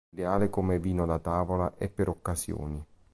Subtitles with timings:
[0.15, 2.83] Ideale come vino da tavola e per occasioni.